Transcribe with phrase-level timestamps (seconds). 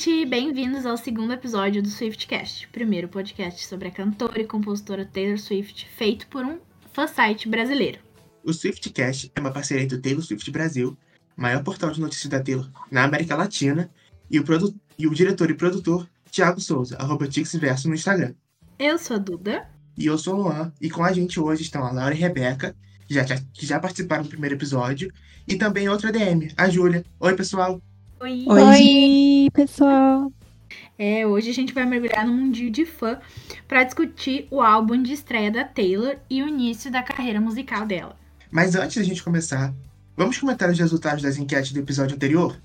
[0.00, 0.24] gente!
[0.24, 5.86] Bem-vindos ao segundo episódio do Swiftcast, primeiro podcast sobre a cantora e compositora Taylor Swift,
[5.94, 6.58] feito por um
[6.94, 7.98] fã-site brasileiro.
[8.42, 10.96] O Swiftcast é uma parceria entre o Taylor Swift Brasil,
[11.36, 13.90] maior portal de notícias da Taylor na América Latina,
[14.30, 14.44] e o,
[14.98, 18.34] e o diretor e produtor Thiago Souza, arroba no Instagram.
[18.78, 19.68] Eu sou a Duda.
[19.98, 22.28] E eu sou o Luan, e com a gente hoje estão a Laura e a
[22.28, 22.74] Rebeca,
[23.06, 25.12] que já, que já participaram do primeiro episódio,
[25.46, 27.04] e também outra DM, a Júlia.
[27.18, 27.82] Oi, pessoal!
[28.22, 28.44] Oi.
[28.46, 30.30] Oi, pessoal.
[30.98, 33.18] É, hoje a gente vai mergulhar no mundinho de fã
[33.66, 38.14] para discutir o álbum de estreia da Taylor e o início da carreira musical dela.
[38.50, 39.72] Mas antes da gente começar,
[40.14, 42.60] vamos comentar os resultados das enquetes do episódio anterior?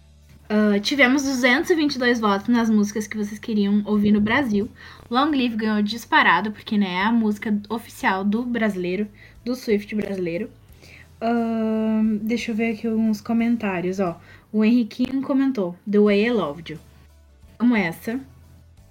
[0.50, 4.70] Uh, tivemos 222 votos nas músicas que vocês queriam ouvir no Brasil.
[5.10, 9.08] Long Live ganhou disparado, porque né, é a música oficial do brasileiro,
[9.46, 10.50] do Swift brasileiro.
[11.22, 14.20] Uh, deixa eu ver aqui uns comentários, ó.
[14.56, 16.80] O Henriquinho comentou: The Way I Loved You.
[17.60, 18.22] Vamos essa.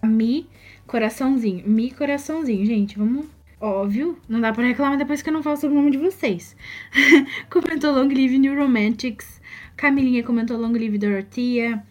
[0.02, 0.46] Mi
[0.86, 1.66] Coraçãozinho.
[1.66, 3.24] Mi Coraçãozinho, gente, vamos.
[3.58, 6.54] Óbvio, não dá pra reclamar depois que eu não falo sobre o nome de vocês.
[7.48, 9.40] comentou Long Live New Romantics.
[9.74, 11.82] Camilinha comentou Long Live Dorothea.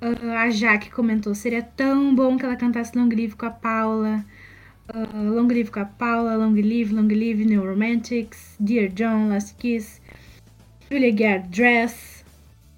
[0.00, 4.24] Uh, a Jaque comentou: seria tão bom que ela cantasse Long Live com a Paula.
[4.88, 9.54] Uh, long Live com a Paula, Long Live, Long Live New Romantics, Dear John, Last
[9.58, 10.00] Kiss,
[10.90, 12.11] Julia Gard Dress,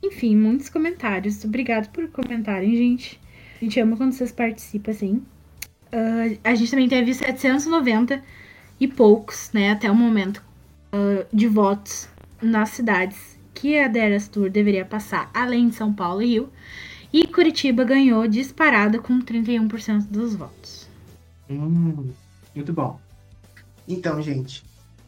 [0.06, 1.44] enfim, muitos comentários.
[1.44, 3.20] Obrigado por comentarem, gente.
[3.60, 5.22] A gente ama quando vocês participam, assim.
[5.92, 8.22] Uh, a gente também teve 790
[8.80, 10.42] e poucos, né, até o momento,
[10.92, 12.08] uh, de votos
[12.42, 16.52] nas cidades que a Deras Tour deveria passar, além de São Paulo e Rio.
[17.12, 20.88] E Curitiba ganhou disparada com 31% dos votos.
[21.48, 22.10] Hum,
[22.55, 22.98] muito bom.
[23.86, 24.64] Então, gente,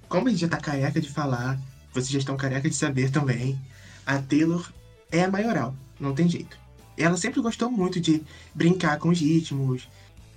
[0.09, 1.59] como a gente já tá careca de falar,
[1.93, 3.59] vocês já estão careca de saber também,
[4.07, 4.71] a Taylor
[5.11, 6.59] é a maioral, não tem jeito.
[6.97, 8.23] Ela sempre gostou muito de
[8.55, 9.89] brincar com os ritmos,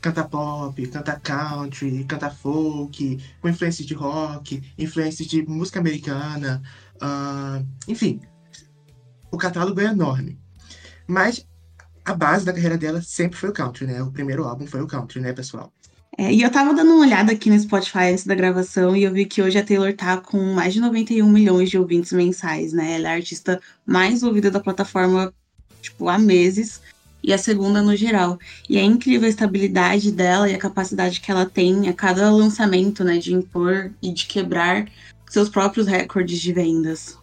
[0.02, 6.62] cantar pop, cantar country, cantar folk, com influências de rock, influências de música americana,
[6.96, 8.20] uh, enfim.
[9.32, 10.40] O catálogo é enorme.
[11.08, 11.46] Mas
[12.04, 14.02] a base da carreira dela sempre foi o country, né?
[14.02, 15.72] O primeiro álbum foi o country, né, pessoal?
[16.20, 19.14] É, e eu tava dando uma olhada aqui no Spotify antes da gravação e eu
[19.14, 22.96] vi que hoje a Taylor tá com mais de 91 milhões de ouvintes mensais, né?
[22.96, 25.34] Ela é a artista mais ouvida da plataforma,
[25.82, 26.82] tipo, há meses.
[27.24, 28.38] E a segunda no geral.
[28.70, 33.02] E é incrível a estabilidade dela e a capacidade que ela tem a cada lançamento,
[33.02, 33.18] né?
[33.18, 34.90] De impor e de quebrar
[35.30, 37.18] seus próprios recordes de vendas.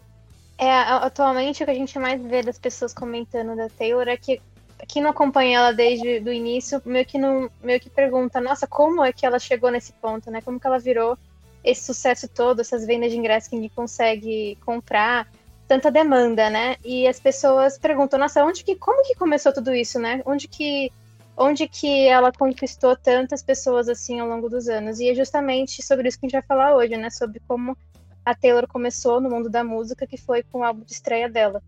[0.57, 4.41] É, atualmente o que a gente mais vê das pessoas comentando da Taylor é que
[4.89, 9.05] quem não acompanha ela desde o início, meio que, não, meio que pergunta, nossa, como
[9.05, 10.41] é que ela chegou nesse ponto, né?
[10.43, 11.19] Como que ela virou
[11.65, 15.29] esse sucesso todo, essas vendas de ingressos que ninguém consegue comprar,
[15.67, 16.77] tanta demanda, né?
[16.85, 20.23] E as pessoas perguntam, nossa, onde que, como que começou tudo isso, né?
[20.25, 20.93] Onde que,
[21.37, 25.01] onde que ela conquistou tantas pessoas assim ao longo dos anos?
[25.01, 27.11] E é justamente sobre isso que a gente vai falar hoje, né?
[27.11, 27.77] Sobre como
[28.25, 31.63] a Taylor começou no mundo da música, que foi com o álbum de estreia dela.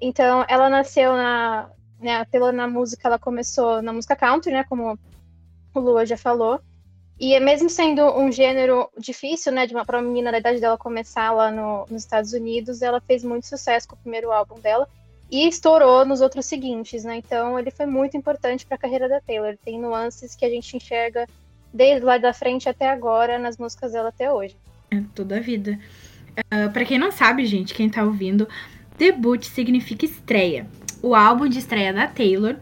[0.00, 1.70] Então, ela nasceu na,
[2.02, 4.98] né, a Taylor na música, ela começou na música country, né, como
[5.74, 6.60] o Lua já falou.
[7.18, 10.76] E mesmo sendo um gênero difícil, né, de uma, para uma menina da idade dela
[10.76, 14.88] começar lá no, nos Estados Unidos, ela fez muito sucesso com o primeiro álbum dela
[15.30, 17.16] e estourou nos outros seguintes, né?
[17.16, 19.56] Então ele foi muito importante para a carreira da Taylor.
[19.64, 21.26] Tem nuances que a gente enxerga
[21.72, 24.54] desde lá da frente até agora nas músicas dela até hoje.
[24.90, 25.78] É toda a vida.
[26.36, 28.46] Uh, para quem não sabe, gente, quem tá ouvindo,
[28.98, 30.66] debut significa estreia
[31.02, 32.56] o álbum de estreia da Taylor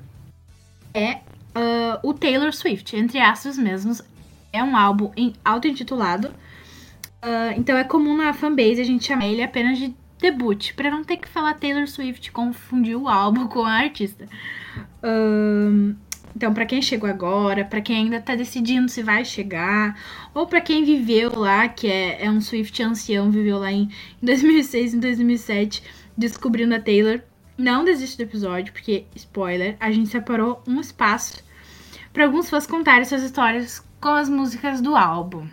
[0.95, 4.03] é uh, o Taylor Swift, entre aspas mesmos.
[4.53, 5.12] É um álbum
[5.45, 6.28] auto-intitulado.
[7.23, 11.05] Uh, então é comum na fanbase a gente chamar ele apenas de debut, para não
[11.05, 14.27] ter que falar Taylor Swift, confundir o álbum com a artista.
[15.03, 15.95] Uh,
[16.34, 19.99] então, para quem chegou agora, para quem ainda tá decidindo se vai chegar,
[20.32, 23.91] ou para quem viveu lá, que é, é um Swift ancião, viveu lá em,
[24.23, 25.82] em 2006, em 2007,
[26.17, 27.20] descobrindo a Taylor,
[27.61, 31.45] não desiste do episódio, porque, spoiler, a gente separou um espaço
[32.12, 35.47] para alguns fãs contarem suas histórias com as músicas do álbum.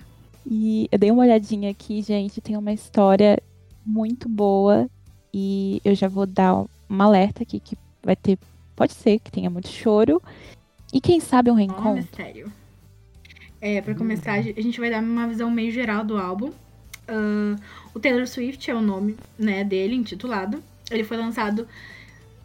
[0.49, 3.37] E eu dei uma olhadinha aqui, gente, tem uma história
[3.85, 4.89] muito boa
[5.33, 8.39] e eu já vou dar um alerta aqui que vai ter,
[8.75, 10.21] pode ser que tenha muito choro
[10.93, 11.91] e quem sabe um reencontro.
[11.91, 12.51] Oh, mistério.
[13.59, 16.47] É, para começar, a gente vai dar uma visão meio geral do álbum.
[17.09, 17.59] Uh,
[17.93, 20.63] o Taylor Swift é o nome, né, dele, intitulado.
[20.89, 21.67] Ele foi lançado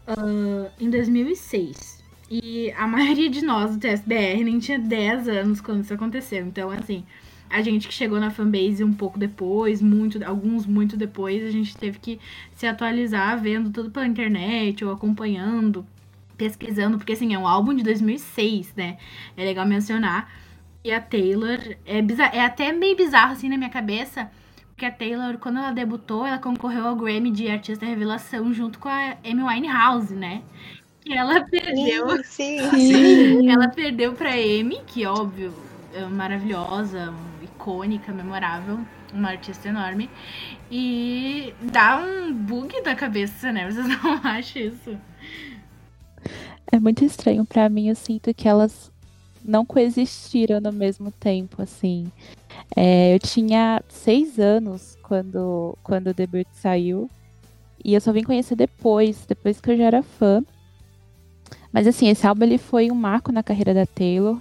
[0.07, 2.03] uh, em 2006.
[2.29, 6.45] E a maioria de nós do TSBR nem tinha 10 anos quando isso aconteceu.
[6.45, 7.03] Então, assim,
[7.49, 11.77] a gente que chegou na fanbase um pouco depois, muito, alguns muito depois, a gente
[11.77, 12.19] teve que
[12.55, 15.85] se atualizar vendo tudo pela internet ou acompanhando
[16.37, 18.97] pesquisando, porque assim, é um álbum de 2006, né?
[19.37, 20.31] É legal mencionar.
[20.83, 22.35] E a Taylor é, bizar...
[22.35, 24.29] é até meio bizarro assim na minha cabeça,
[24.73, 28.89] porque a Taylor, quando ela debutou, ela concorreu ao Grammy de Artista Revelação junto com
[28.89, 30.41] a Amy Winehouse, né?
[31.05, 32.23] E ela perdeu.
[32.23, 33.49] Sim, sim.
[33.49, 35.53] Ela perdeu pra Amy, que óbvio,
[35.93, 38.79] é maravilhosa, icônica, memorável,
[39.13, 40.09] uma artista enorme.
[40.71, 43.69] E dá um bug da cabeça, né?
[43.69, 44.97] Vocês não acham isso?
[46.71, 48.91] É muito estranho para mim, eu sinto que elas
[49.45, 52.11] não coexistiram no mesmo tempo, assim.
[52.75, 57.09] É, eu tinha seis anos quando, quando o debut saiu.
[57.83, 60.43] E eu só vim conhecer depois, depois que eu já era fã.
[61.71, 64.39] Mas assim, esse álbum ele foi um marco na carreira da Taylor.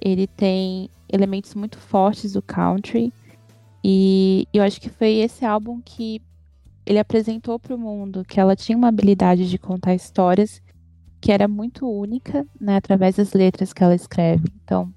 [0.00, 3.12] Ele tem elementos muito fortes do country.
[3.82, 6.20] E eu acho que foi esse álbum que
[6.84, 10.60] ele apresentou para o mundo que ela tinha uma habilidade de contar histórias
[11.20, 14.48] que era muito única, né, através das letras que ela escreve.
[14.64, 14.92] Então,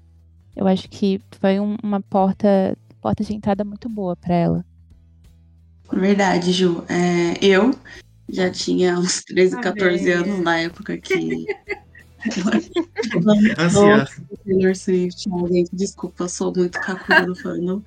[0.56, 4.64] eu acho que foi um, uma porta, porta de entrada muito boa para ela.
[5.92, 6.84] Verdade, Ju.
[6.88, 7.74] É, eu
[8.28, 11.46] já tinha uns 13, 14 ah, anos na época que.
[14.46, 17.82] Taylor Swift, gente, desculpa, sou muito kakura do fandom.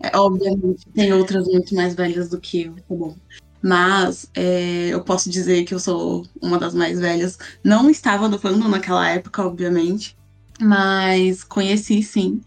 [0.00, 3.16] É, obviamente, tem outras muito mais velhas do que eu, tá bom.
[3.62, 7.38] Mas é, eu posso dizer que eu sou uma das mais velhas.
[7.64, 10.16] Não estava no fandom naquela época, obviamente,
[10.60, 12.40] mas conheci sim.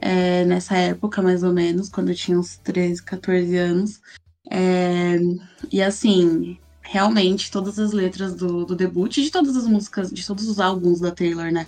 [0.00, 4.00] É, nessa época, mais ou menos, quando eu tinha uns 13, 14 anos.
[4.50, 5.16] É,
[5.70, 10.48] e assim, realmente, todas as letras do, do debut, de todas as músicas, de todos
[10.48, 11.66] os álbuns da Taylor, né?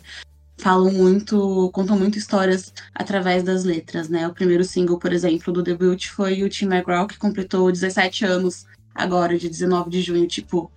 [0.58, 4.26] Falam muito, contam muito histórias através das letras, né?
[4.28, 8.66] O primeiro single, por exemplo, do debut foi o Tim McGraw, que completou 17 anos
[8.94, 10.70] agora, de 19 de junho, tipo,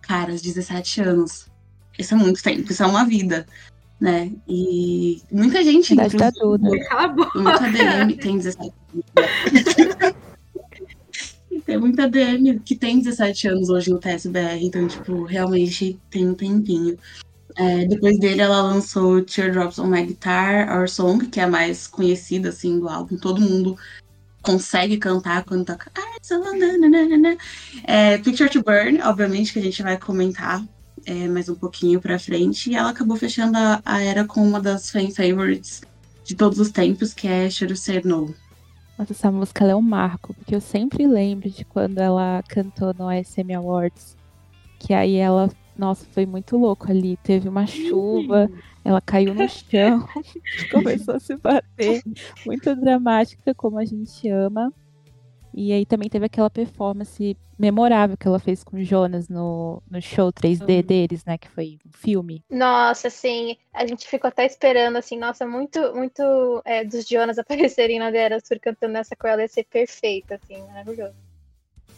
[0.00, 1.46] cara, 17 anos.
[1.98, 3.46] Isso é muito tempo, isso é uma vida,
[4.02, 4.32] né?
[4.48, 5.92] E muita gente.
[5.92, 6.68] Idade tá tudo.
[6.88, 7.38] Cala a boca.
[7.38, 10.14] Muita DM tem 17 anos.
[11.64, 16.34] tem muita DM que tem 17 anos hoje no TSBR, então, tipo, realmente tem um
[16.34, 16.98] tempinho.
[17.56, 21.86] É, depois dele, ela lançou Teardrops on My Guitar, Our Song, que é a mais
[21.86, 23.16] conhecida, assim, do álbum.
[23.16, 23.76] Todo mundo
[24.42, 25.92] consegue cantar quando toca.
[27.84, 30.64] É, Picture to Burn, obviamente, que a gente vai comentar
[31.06, 32.70] é, mais um pouquinho pra frente.
[32.70, 35.82] E ela acabou fechando a, a era com uma das fan favorites
[36.24, 38.34] de todos os tempos, que é Should Say No.
[38.98, 43.08] Nossa, essa música é um marco, porque eu sempre lembro de quando ela cantou no
[43.10, 44.16] SM Awards.
[44.78, 47.16] Que aí ela, nossa, foi muito louco ali.
[47.22, 48.50] Teve uma chuva.
[48.84, 50.08] Ela caiu no chão,
[50.70, 52.02] começou a se bater.
[52.44, 54.72] Muito dramática, como a gente ama.
[55.54, 60.00] E aí também teve aquela performance memorável que ela fez com o Jonas no, no
[60.00, 60.82] show 3D uhum.
[60.82, 61.38] deles, né?
[61.38, 62.42] Que foi um filme.
[62.50, 67.98] Nossa, assim, a gente ficou até esperando, assim, nossa, muito, muito é, dos Jonas aparecerem
[67.98, 71.14] na Dera Sur cantando essa com ela ia ser perfeito, assim, maravilhoso.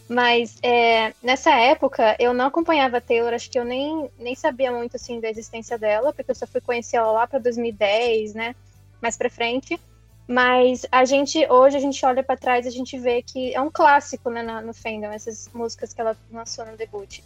[0.08, 4.70] Mas é, nessa época eu não acompanhava a Taylor, acho que eu nem, nem sabia
[4.70, 8.54] muito assim da existência dela, porque eu só fui conhecer ela lá para 2010, né?
[9.00, 9.80] Mais para frente.
[10.26, 13.70] Mas a gente hoje a gente olha para trás a gente vê que é um
[13.70, 17.20] clássico, né, no, no fandom essas músicas que ela lançou no debut.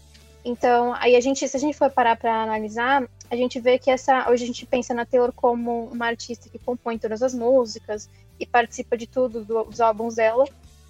[0.44, 3.90] Então, aí a gente, se a gente for parar para analisar, a gente vê que
[3.90, 8.08] essa hoje a gente pensa na Taylor como uma artista que compõe todas as músicas
[8.38, 10.44] e participa de tudo do, dos álbuns dela.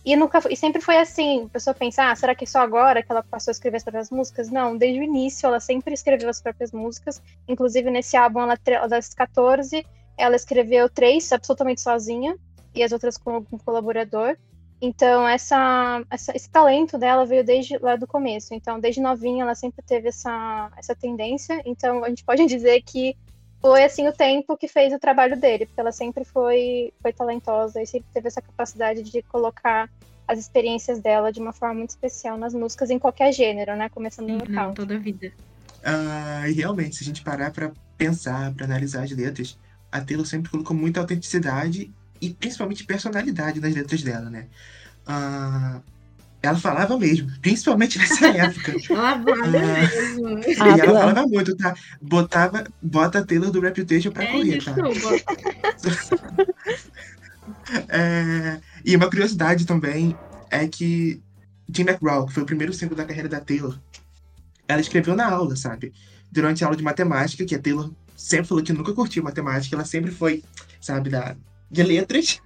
[0.05, 3.03] E, nunca, e sempre foi assim, a pessoa pensa, ah, será que é só agora
[3.03, 4.49] que ela passou a escrever as próprias músicas?
[4.49, 7.21] Não, desde o início ela sempre escreveu as próprias músicas.
[7.47, 8.57] Inclusive nesse álbum, ela,
[8.89, 9.85] das 14,
[10.19, 12.37] ela escreveu três absolutamente sozinha
[12.75, 14.37] e as outras com algum colaborador.
[14.81, 18.55] Então, essa, essa, esse talento dela veio desde lá do começo.
[18.55, 21.61] Então, desde novinha, ela sempre teve essa, essa tendência.
[21.65, 23.17] Então, a gente pode dizer que
[23.61, 27.83] foi assim o tempo que fez o trabalho dele, porque ela sempre foi, foi talentosa
[27.83, 29.91] e sempre teve essa capacidade de colocar
[30.29, 33.89] as experiências dela de uma forma muito especial nas músicas em qualquer gênero, né?
[33.89, 35.33] Começando no Não, toda a vida.
[35.79, 39.59] Uh, e realmente, se a gente parar para pensar, para analisar as letras,
[39.91, 44.47] a Taylor sempre colocou muita autenticidade e principalmente personalidade nas letras dela, né?
[45.07, 45.81] Uh,
[46.41, 48.75] ela falava mesmo, principalmente nessa época.
[48.87, 50.39] Falava ah, mesmo.
[50.39, 51.75] E ela falava muito, tá?
[52.01, 54.75] Botava, bota a Taylor do Reputation pra é, correr, tá?
[57.89, 60.17] é, e uma curiosidade também
[60.51, 61.21] é que
[61.73, 63.77] Tim McGraw, que foi o primeiro single da carreira da Taylor,
[64.69, 65.93] ela escreveu na aula, sabe?
[66.31, 69.85] Durante a aula de matemática, que a Taylor sempre falou que nunca curtiu matemática, ela
[69.85, 70.43] sempre foi,
[70.81, 71.37] sabe, da,
[71.71, 72.41] de letras.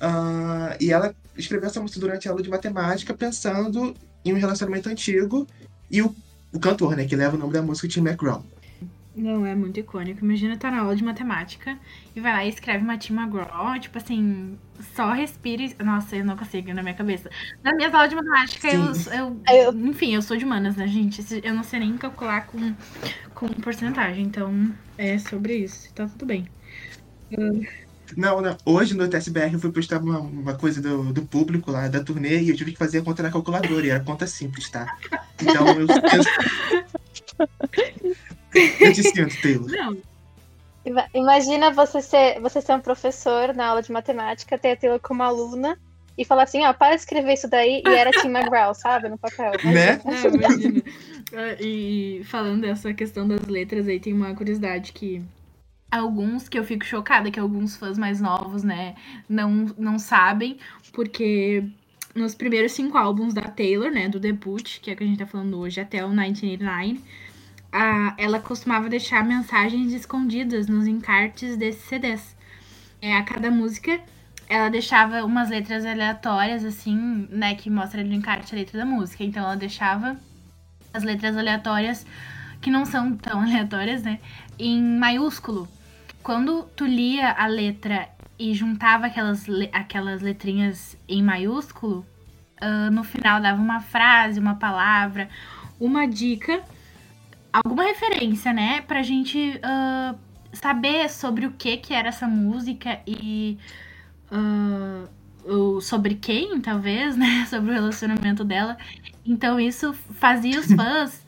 [0.00, 4.88] Uh, e ela escreveu essa música durante a aula de matemática, pensando em um relacionamento
[4.88, 5.46] antigo
[5.90, 6.14] e o,
[6.52, 8.44] o cantor, né, que leva o nome da música, Tim McGraw.
[9.14, 10.24] Não, é muito icônico.
[10.24, 11.78] Imagina tá na aula de matemática
[12.16, 14.58] e vai lá e escreve uma Tim McGraw, tipo assim,
[14.96, 15.76] só respira e...
[15.84, 17.30] Nossa, eu não consigo na minha cabeça.
[17.62, 21.22] Na minha aula de matemática, eu, eu, Eu- Enfim, eu sou de humanas, né, gente?
[21.44, 22.74] Eu não sei nem calcular com,
[23.34, 25.92] com porcentagem, então é sobre isso.
[25.94, 26.48] Tá tudo bem.
[28.16, 28.56] Não, não.
[28.66, 32.42] Hoje no TSBR eu fui postar uma, uma coisa do, do público lá, da turnê,
[32.42, 34.86] e eu tive que fazer a conta na calculadora, e era conta simples, tá?
[35.40, 35.86] Então eu.
[38.54, 39.70] Eu, te sinto, Taylor.
[39.70, 39.96] Não,
[40.84, 45.00] Ima- Imagina você ser, você ser um professor na aula de matemática, ter a Taylor
[45.00, 45.78] como aluna
[46.16, 49.08] e falar assim, ó, para de escrever isso daí e era Tim McGraw, sabe?
[49.08, 49.52] No papel.
[49.64, 50.00] Né?
[50.04, 50.82] É, imagina.
[51.60, 55.22] E falando dessa questão das letras aí, tem uma curiosidade que
[55.90, 58.94] alguns que eu fico chocada que alguns fãs mais novos, né,
[59.28, 60.58] não, não sabem,
[60.92, 61.64] porque
[62.14, 65.18] nos primeiros cinco álbuns da Taylor, né, do debut, que é o que a gente
[65.18, 67.00] tá falando hoje, até o 1989,
[67.74, 72.36] a, ela costumava deixar mensagens escondidas nos encartes desses CDs.
[73.02, 74.00] É, a cada música,
[74.48, 79.24] ela deixava umas letras aleatórias, assim, né, que mostra no encarte a letra da música.
[79.24, 80.16] Então ela deixava
[80.92, 82.06] as letras aleatórias,
[82.60, 84.20] que não são tão aleatórias, né,
[84.56, 85.68] em maiúsculo.
[86.22, 92.06] Quando tu lia a letra e juntava aquelas, aquelas letrinhas em maiúsculo,
[92.60, 95.28] ah, no final dava uma frase, uma palavra,
[95.80, 96.62] uma dica,
[97.54, 100.14] alguma referência, né, pra gente ah,
[100.52, 103.58] saber sobre o que que era essa música e
[105.44, 108.76] o- sobre quem, talvez, né, sobre o relacionamento dela.
[109.24, 111.24] Então isso fazia os fãs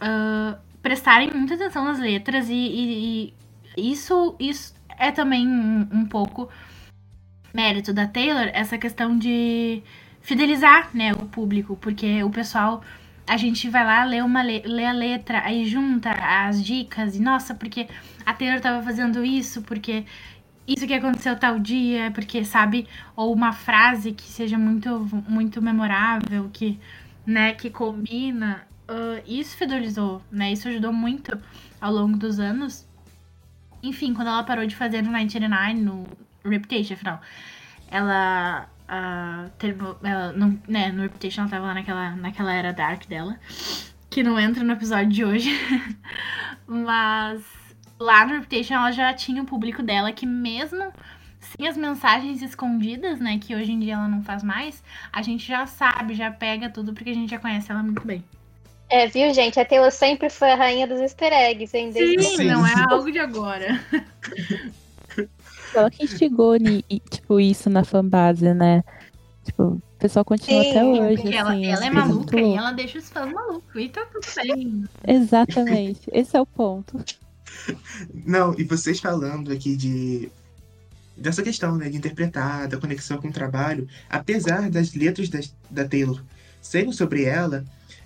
[0.00, 3.34] ah, prestarem muita atenção nas letras e, e-
[3.76, 6.48] e isso, isso é também um, um pouco
[7.54, 9.82] mérito da Taylor, essa questão de
[10.20, 12.82] fidelizar, né, o público, porque o pessoal
[13.26, 17.20] a gente vai lá, lê, uma le- lê a letra, aí junta as dicas, e
[17.20, 17.88] nossa, porque
[18.26, 20.04] a Taylor tava fazendo isso, porque
[20.66, 22.86] isso que aconteceu tal dia, porque, sabe,
[23.16, 26.78] ou uma frase que seja muito, muito memorável, que,
[27.26, 31.38] né, que combina, ah, isso fidelizou, né, isso ajudou muito
[31.80, 32.86] ao longo dos anos.
[33.82, 36.06] Enfim, quando ela parou de fazer no 99, no
[36.44, 37.20] Reputation, afinal,
[37.90, 43.06] ela ah, terminou, ela não, né, no Reputation ela tava lá naquela, naquela era dark
[43.06, 43.38] dela,
[44.10, 45.50] que não entra no episódio de hoje,
[46.66, 47.40] mas
[48.00, 50.92] lá no Reputation ela já tinha o público dela que mesmo
[51.38, 54.82] sem as mensagens escondidas, né, que hoje em dia ela não faz mais,
[55.12, 58.24] a gente já sabe, já pega tudo porque a gente já conhece ela muito bem.
[58.88, 59.60] É, viu, gente?
[59.60, 61.90] A Taylor sempre foi a rainha dos easter eggs, hein?
[61.92, 62.46] Desde Sim.
[62.46, 63.80] não é algo de agora.
[65.74, 68.82] Ela que instigou e, tipo, isso na fanbase, né?
[69.44, 71.66] Tipo, o pessoal continua Sim, até hoje, Porque ela, assim.
[71.66, 73.74] ela é muito maluca e ela deixa os fãs malucos.
[73.82, 74.84] E tá tudo bem.
[75.06, 76.00] Exatamente.
[76.12, 76.98] Esse é o ponto.
[78.24, 80.30] Não, e vocês falando aqui de
[81.16, 85.86] dessa questão, né, de interpretar, da conexão com o trabalho, apesar das letras das- da
[85.86, 86.22] Taylor
[86.62, 87.62] serem sobre ela,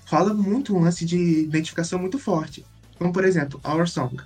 [0.06, 2.66] rola muito um lance de identificação muito forte.
[2.98, 4.16] Como, por exemplo, Our Song.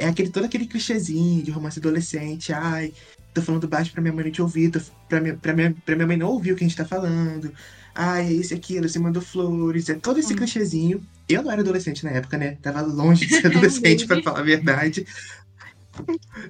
[0.00, 2.54] É aquele, todo aquele clichêzinho de romance adolescente.
[2.54, 2.92] Ai,
[3.34, 5.94] tô falando baixo pra minha mãe não te ouvir, tô, pra, minha, pra, minha, pra
[5.94, 7.52] minha mãe não ouvir o que a gente tá falando.
[7.94, 9.90] Ai, é isso e aquilo, você mandou flores.
[9.90, 10.36] É todo esse Hum.
[10.36, 11.02] clichêzinho.
[11.28, 12.56] Eu não era adolescente na época, né?
[12.62, 14.24] Tava longe de ser adolescente, pra baby.
[14.24, 15.06] falar a verdade.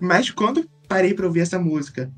[0.00, 2.08] Mas quando parei pra ouvir essa música,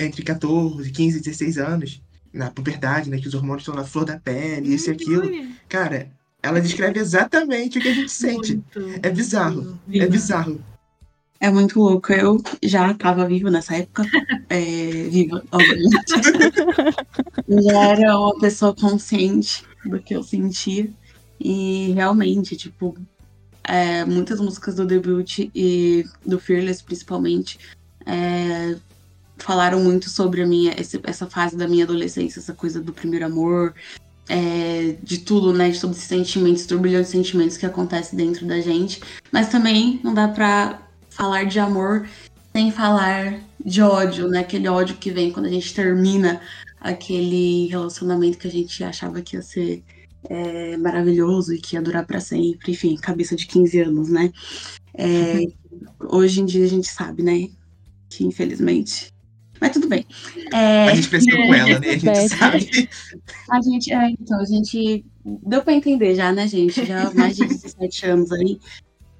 [0.00, 2.00] entre 14, 15 e 16 anos,
[2.32, 3.18] na puberdade, né?
[3.18, 5.30] Que os hormônios estão na flor da pele, isso e aquilo.
[5.68, 6.10] Cara,
[6.42, 8.54] ela descreve exatamente o que a gente sente.
[8.54, 9.00] Muito.
[9.02, 9.78] É bizarro.
[9.92, 10.64] É bizarro.
[11.40, 12.12] É muito louco.
[12.12, 14.02] Eu já tava viva nessa época.
[14.50, 15.94] É, viva, obviamente.
[17.46, 20.88] Eu já era uma pessoa consciente do que eu sentia.
[21.38, 22.96] E realmente, tipo,
[23.62, 27.58] é, muitas músicas do debut e do Fearless, principalmente,
[28.06, 28.74] é,
[29.36, 33.26] falaram muito sobre a minha, esse- essa fase da minha adolescência, essa coisa do primeiro
[33.26, 33.74] amor,
[34.30, 35.68] é, de tudo, né?
[35.68, 38.98] De todos esses sentimentos, turbilhão de sentimentos que acontece dentro da gente.
[39.30, 40.80] Mas também não dá pra
[41.18, 42.08] falar de amor
[42.52, 44.38] sem falar de ódio, né?
[44.38, 46.40] Aquele ódio que vem quando a gente termina
[46.80, 49.82] aquele relacionamento que a gente achava que ia ser
[50.30, 52.70] é, maravilhoso e que ia durar pra sempre.
[52.70, 54.32] Enfim, cabeça de 15 anos, né?
[54.94, 55.44] É,
[56.08, 57.48] hoje em dia a gente sabe, né?
[58.08, 59.12] Que infelizmente.
[59.60, 60.06] Mas tudo bem.
[60.52, 61.88] É, A gente cresceu com ela, né?
[61.88, 62.88] A gente sabe.
[63.50, 66.84] a gente, é, então, a gente deu pra entender já, né, gente?
[66.84, 68.60] Já há mais de 17 anos aí.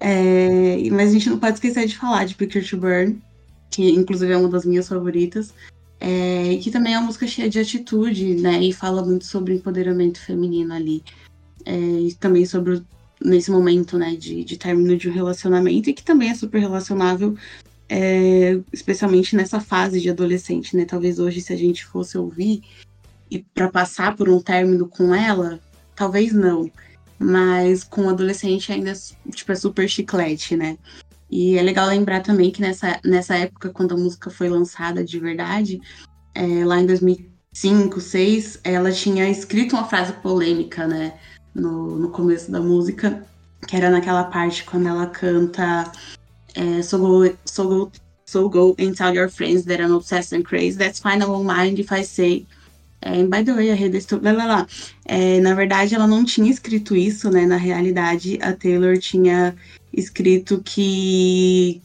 [0.01, 3.21] É, mas a gente não pode esquecer de falar de Picture to Burn,
[3.71, 5.53] que inclusive é uma das minhas favoritas.
[6.01, 8.63] É, que também é uma música cheia de atitude, né?
[8.63, 11.03] E fala muito sobre empoderamento feminino ali.
[11.65, 12.83] É, e também sobre
[13.21, 17.37] nesse momento, né, de, de término de um relacionamento e que também é super relacionável,
[17.89, 20.85] é, especialmente nessa fase de adolescente, né?
[20.85, 22.63] Talvez hoje, se a gente fosse ouvir
[23.31, 25.59] e para passar por um término com ela,
[25.97, 26.71] talvez não,
[27.19, 28.93] mas com adolescente ainda
[29.31, 30.79] tipo, é super chiclete, né?
[31.31, 35.19] E é legal lembrar também que nessa, nessa época, quando a música foi lançada de
[35.19, 35.81] verdade,
[36.35, 41.19] é, lá em 2005, 2006, ela tinha escrito uma frase polêmica, né?
[41.55, 43.27] No, no começo da música,
[43.67, 45.91] que era naquela parte quando ela canta
[46.55, 47.93] é, So go, so go,
[48.25, 50.79] so go and tell your friends that I'm obsessed and crazy.
[50.79, 52.47] That's fine, I won't mind if I say
[53.01, 54.67] é, by the way, a rede lá, lá, lá.
[55.05, 57.47] É, na verdade, ela não tinha escrito isso, né?
[57.47, 59.55] Na realidade, a Taylor tinha
[59.93, 61.81] escrito que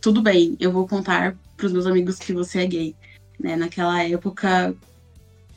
[0.00, 2.96] tudo bem, eu vou contar para os meus amigos que você é gay.
[3.38, 3.56] Né?
[3.56, 4.74] Naquela época,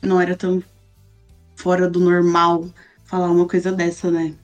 [0.00, 0.62] não era tão
[1.54, 2.68] fora do normal
[3.04, 4.34] falar uma coisa dessa, né?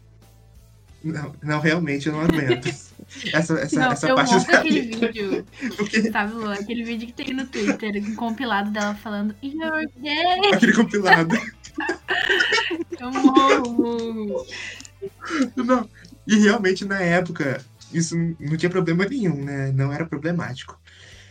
[1.03, 2.69] Não, não realmente eu não aguento.
[3.33, 5.45] Essa, essa, Não, essa eu parte da- aquele vídeo,
[5.77, 6.51] Porque sabe, Lu?
[6.51, 10.53] Aquele vídeo que tem no Twitter, um compilado dela falando You're gay!
[10.55, 11.35] aquele compilado.
[13.01, 14.47] Eu morro!
[15.57, 15.89] Não.
[16.27, 19.73] E realmente na época isso não tinha problema nenhum, né?
[19.73, 20.79] Não era problemático.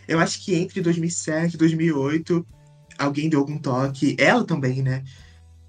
[0.07, 2.45] Eu acho que entre 2007 e 2008
[2.97, 5.03] alguém deu algum toque, ela também, né?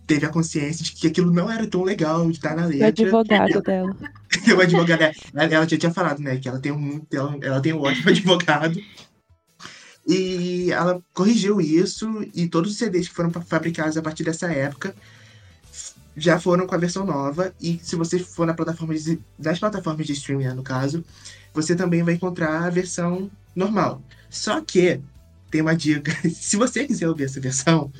[0.07, 2.87] Teve a consciência de que aquilo não era tão legal de estar na O letra.
[2.87, 3.97] advogado dela.
[4.57, 7.73] o advogado, ela, ela já tinha falado, né, que ela tem um, ela, ela tem
[7.73, 8.81] um ótimo advogado.
[10.07, 14.51] E ela corrigiu isso e todos os CDs que foram fa- fabricados a partir dessa
[14.51, 14.95] época
[16.17, 17.55] já foram com a versão nova.
[17.61, 21.05] E se você for na plataforma de, das plataformas de streaming, né, no caso,
[21.55, 24.03] você também vai encontrar a versão normal.
[24.29, 25.01] Só que
[25.51, 27.93] tem uma dica: se você quiser ouvir essa versão,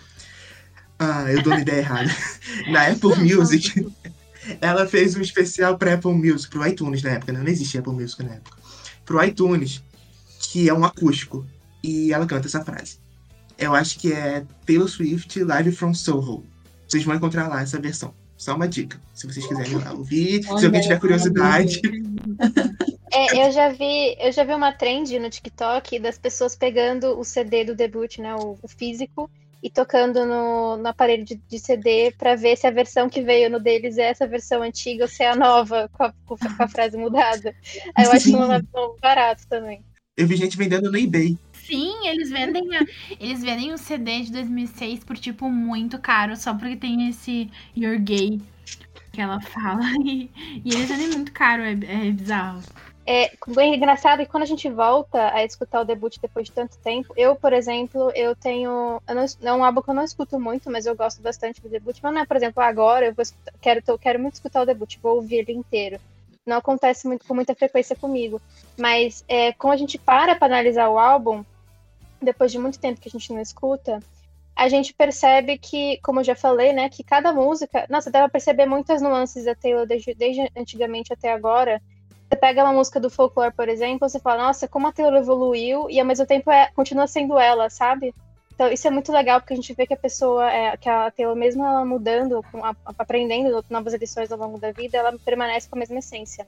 [0.99, 2.11] ah, eu dou uma ideia errada.
[2.71, 3.87] Na Apple Music,
[4.61, 7.41] ela fez um especial para Apple Music, pro iTunes na época, né?
[7.41, 8.57] não existia Apple Music na época.
[9.05, 9.83] Pro iTunes,
[10.41, 11.47] que é um acústico.
[11.83, 12.99] E ela canta essa frase.
[13.57, 16.45] Eu acho que é Taylor Swift Live from Soho.
[16.87, 18.13] Vocês vão encontrar lá essa versão.
[18.37, 20.43] Só uma dica, se vocês quiserem lá ouvir.
[20.45, 21.81] se alguém tiver curiosidade.
[23.11, 27.25] É, eu já vi, eu já vi uma trend no TikTok das pessoas pegando o
[27.25, 29.31] CD do debut, né, o, o físico,
[29.63, 33.51] e tocando no, no aparelho de, de CD pra ver se a versão que veio
[33.51, 36.69] no deles é essa versão antiga ou se é a nova, com a, com a
[36.69, 37.55] frase mudada.
[37.95, 39.83] Aí eu acho um barato também.
[40.17, 41.37] Eu vi gente vendendo no eBay.
[41.53, 42.87] Sim, eles vendem, a-
[43.21, 47.99] eles vendem o CD de 2006 por, tipo, muito caro, só porque tem esse You're
[47.99, 48.41] Gay
[49.13, 49.81] que ela fala.
[50.05, 50.31] E,
[50.65, 52.63] e eles vendem muito caro, é, é bizarro.
[53.11, 56.77] É bem engraçado que quando a gente volta a escutar o debut depois de tanto
[56.77, 59.01] tempo, eu, por exemplo, eu tenho.
[59.09, 61.71] Eu não, é um álbum que eu não escuto muito, mas eu gosto bastante do
[61.71, 61.99] debut.
[62.03, 64.99] Mas não é, por exemplo, agora eu escutar- quero, tô- quero muito escutar o debut,
[65.03, 65.99] vou ouvir ele inteiro.
[66.45, 68.43] Não acontece muito, com muita frequência comigo.
[68.79, 71.43] Mas é, quando a gente para para analisar o álbum,
[72.21, 74.01] depois de muito tempo que a gente não escuta,
[74.55, 77.87] a gente percebe que, como eu já falei, né, que cada música.
[77.89, 81.81] Nossa, dá pra perceber muitas nuances da Taylor desde, desde antigamente até agora.
[82.29, 85.89] Você pega uma música do folclore, por exemplo, você fala, nossa, como a Taylor evoluiu,
[85.89, 88.15] e ao mesmo tempo é, continua sendo ela, sabe?
[88.53, 91.11] Então isso é muito legal, porque a gente vê que a pessoa, é, que a
[91.11, 92.45] Taylor, mesmo ela mudando,
[92.99, 96.47] aprendendo novas edições ao longo da vida, ela permanece com a mesma essência.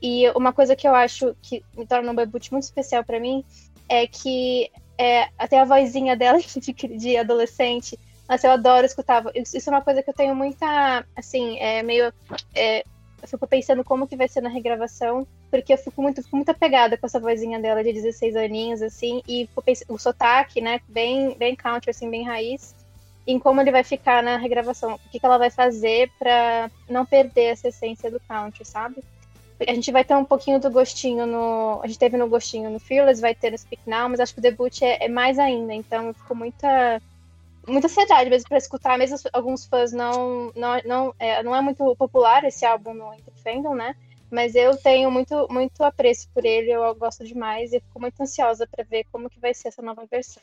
[0.00, 3.44] E uma coisa que eu acho que me torna um debut muito especial pra mim
[3.88, 9.22] é que é, até a vozinha dela de, de adolescente, nossa, eu adoro escutar.
[9.34, 12.12] Isso é uma coisa que eu tenho muita, assim, é meio.
[12.54, 12.84] é,
[13.24, 16.50] eu fico pensando como que vai ser na regravação, porque eu fico muito, fico muito
[16.50, 19.48] apegada com essa vozinha dela de 16 aninhos, assim, e
[19.88, 22.74] o sotaque, né, bem, bem country, assim, bem raiz,
[23.26, 27.06] em como ele vai ficar na regravação, o que, que ela vai fazer pra não
[27.06, 29.02] perder essa essência do country, sabe?
[29.66, 31.80] A gente vai ter um pouquinho do gostinho no.
[31.82, 34.40] A gente teve no gostinho no Fearless, vai ter no Speak Now, mas acho que
[34.40, 37.00] o debut é, é mais ainda, então eu fico muita.
[37.66, 40.52] Muita ansiedade mesmo pra escutar, mesmo alguns fãs não.
[40.54, 43.94] Não, não, é, não é muito popular esse álbum no Entre Fandom, né?
[44.30, 48.66] Mas eu tenho muito, muito apreço por ele, eu gosto demais e fico muito ansiosa
[48.66, 50.42] pra ver como que vai ser essa nova versão.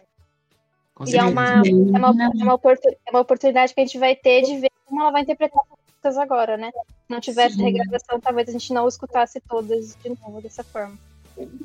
[1.08, 2.60] E é uma, é, uma, é, uma
[3.06, 5.70] é uma oportunidade que a gente vai ter de ver como ela vai interpretar as
[5.70, 6.70] músicas agora, né?
[6.72, 7.64] Se não tivesse Sim.
[7.64, 10.98] regravação, talvez a gente não escutasse todas de novo dessa forma.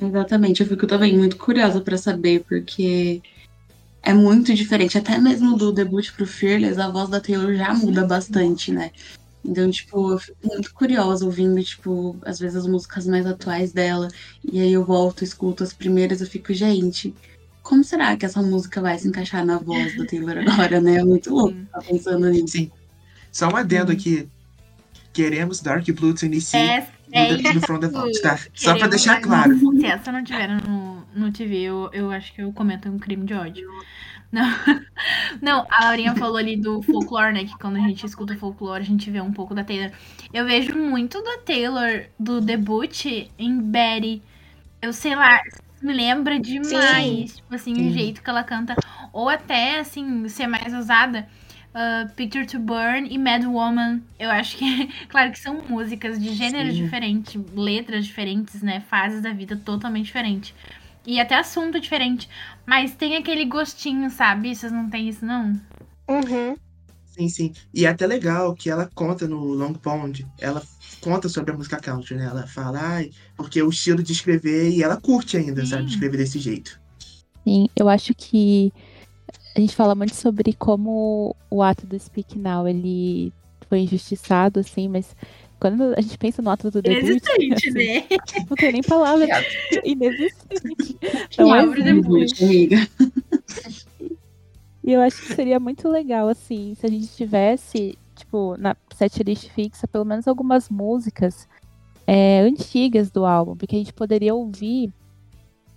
[0.01, 3.21] Exatamente, eu fico também muito curiosa pra saber, porque
[4.07, 4.97] é muito diferente.
[4.97, 8.93] Até mesmo do debut pro Fearless, a voz da Taylor já muda bastante, né?
[9.45, 14.07] Então, tipo, eu fico muito curiosa ouvindo, tipo, às vezes as músicas mais atuais dela.
[14.45, 17.13] E aí eu volto, escuto as primeiras, eu fico, gente,
[17.65, 20.99] como será que essa música vai se encaixar na voz da Taylor agora, né?
[20.99, 22.47] É muito louco ficar pensando nisso.
[22.49, 22.71] Sim.
[23.33, 24.29] Só um adendo aqui.
[25.13, 27.97] queremos Dark Blue Tennessee É, é no, no From the isso.
[27.97, 28.39] Vault, tá?
[28.55, 29.59] Só pra deixar claro.
[29.59, 30.86] Se essa não tiver no,
[31.17, 33.69] no TV, eu, eu acho que eu comento um crime de ódio.
[34.31, 34.45] Não,
[35.41, 37.45] não, a Laurinha falou ali do folclore, né?
[37.45, 39.91] Que quando a gente escuta folclore, a gente vê um pouco da Taylor.
[40.33, 43.07] Eu vejo muito da Taylor, do debut,
[43.39, 44.23] em Betty.
[44.83, 45.41] Eu sei lá,
[45.83, 47.37] me lembra demais.
[47.37, 47.89] Tipo assim, Sim.
[47.89, 48.75] o jeito que ela canta.
[49.13, 51.27] Ou até, assim, ser mais ousada.
[51.75, 54.01] uh, Picture to Burn e Mad Woman.
[54.19, 56.85] Eu acho que, claro que são músicas de gêneros Sim.
[56.85, 58.81] diferentes, letras diferentes, né?
[58.81, 60.55] Fases da vida totalmente diferentes.
[61.07, 62.29] E até assunto diferente.
[62.67, 64.55] Mas tem aquele gostinho, sabe?
[64.55, 65.59] Vocês não têm isso, não?
[66.09, 66.57] Uhum.
[67.07, 67.53] Sim, sim.
[67.73, 70.63] E é até legal que ela conta no Long Pond, ela
[71.01, 72.27] conta sobre a música country, né?
[72.27, 75.69] Ela fala, ai, porque o estilo de escrever, e ela curte ainda, Sim.
[75.69, 75.85] sabe?
[75.85, 76.79] De escrever desse jeito.
[77.45, 78.73] Sim, eu acho que
[79.57, 83.33] a gente fala muito sobre como o ato do Speak Now ele
[83.69, 85.17] foi injustiçado, assim, mas
[85.59, 88.05] quando a gente pensa no ato do debut, Inexistente, assim, né?
[88.49, 89.27] não tem nem palavra,
[89.85, 90.97] inexistente.
[91.39, 91.95] Não abre existe.
[91.95, 92.43] debut.
[92.43, 92.89] amiga.
[94.85, 99.49] E eu acho que seria muito legal, assim, se a gente tivesse, tipo, na setlist
[99.51, 101.49] fixa, pelo menos algumas músicas
[102.07, 104.93] é, antigas do álbum, porque a gente poderia ouvir,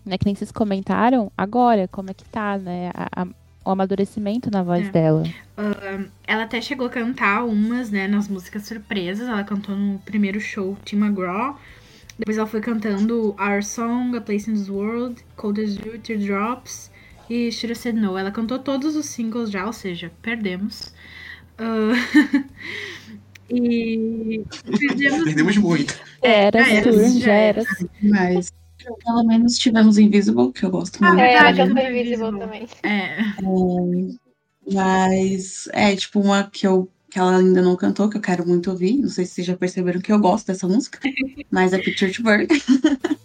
[0.05, 3.27] né, que nem vocês comentaram, agora, como é que tá, né, a- a-
[3.69, 4.91] o amadurecimento na voz É.
[4.91, 5.23] dela.
[6.25, 9.27] Ela até chegou a cantar umas, né, nas músicas surpresas.
[9.27, 11.59] Ela cantou no primeiro show Tim McGraw.
[12.17, 16.91] Depois ela foi cantando Our Song, A Place in This World, Cold as You, Teardrops
[17.29, 18.17] e Should Have Said No.
[18.17, 20.93] Ela cantou todos os singles já, ou seja, perdemos.
[21.57, 21.91] Ah,
[23.49, 24.43] e
[24.77, 25.97] perdemos Perdemos muito.
[26.21, 27.63] Era já era, já era.
[28.01, 28.51] Mas
[29.03, 31.21] pelo menos tivemos Invisible, que eu gosto Ah, muito.
[31.21, 32.67] É, eu Invisible também.
[32.83, 33.17] É,
[34.71, 38.69] Mas é tipo uma que eu que ela ainda não cantou, que eu quero muito
[38.69, 38.97] ouvir.
[38.97, 40.99] Não sei se vocês já perceberam que eu gosto dessa música,
[41.49, 42.47] mas é Picture to Burn.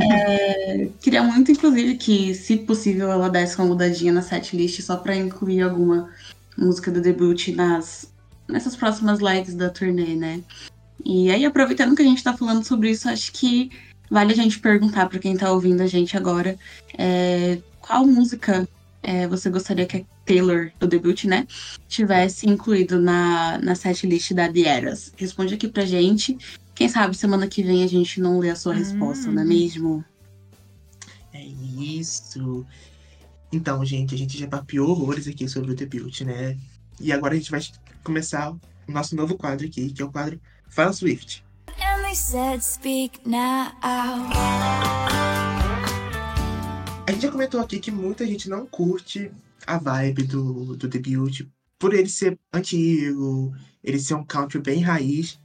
[0.00, 5.14] É, queria muito, inclusive, que, se possível, ela desse uma mudadinha na setlist só pra
[5.14, 6.10] incluir alguma
[6.56, 8.10] música do debut nas,
[8.48, 10.42] nessas próximas legs da turnê, né?
[11.04, 13.70] E aí, aproveitando que a gente tá falando sobre isso, acho que
[14.10, 16.58] vale a gente perguntar pra quem tá ouvindo a gente agora
[16.96, 18.68] é, qual música
[19.02, 21.46] é, você gostaria que a Taylor, do debut, né,
[21.86, 25.12] tivesse incluído na, na setlist da The Eras?
[25.16, 26.38] Responde aqui pra gente.
[26.74, 30.04] Quem sabe semana que vem a gente não lê a sua resposta, não é mesmo?
[31.32, 32.66] É isso.
[33.52, 36.56] Então, gente, a gente já papiou horrores aqui sobre o debut, né?
[36.98, 37.60] E agora a gente vai
[38.02, 41.44] começar o nosso novo quadro aqui, que é o quadro Fala Swift.
[41.94, 43.72] And they said, Speak now.
[47.06, 49.30] A gente já comentou aqui que muita gente não curte
[49.66, 51.42] a vibe do, do debut,
[51.78, 55.38] por ele ser antigo, ele ser um country bem raiz.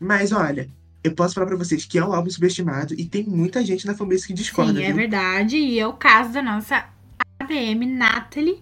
[0.00, 0.68] Mas olha,
[1.02, 3.94] eu posso falar pra vocês que é um álbum subestimado e tem muita gente na
[3.94, 4.96] fanbase que discorda, sim, é viu?
[4.96, 5.56] verdade.
[5.56, 6.88] E é o caso da nossa
[7.38, 8.60] ADM Natalie,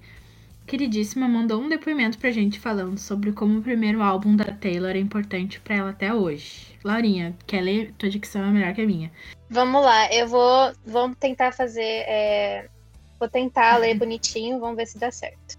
[0.66, 4.98] queridíssima, mandou um depoimento pra gente falando sobre como o primeiro álbum da Taylor é
[4.98, 6.78] importante pra ela até hoje.
[6.84, 7.92] Laurinha, quer ler?
[7.98, 9.10] Tua dicção é melhor que a minha.
[9.50, 10.72] Vamos lá, eu vou.
[10.84, 11.82] Vamos tentar fazer.
[11.82, 12.68] é,
[13.22, 15.56] Vou tentar ler bonitinho, vamos ver se dá certo.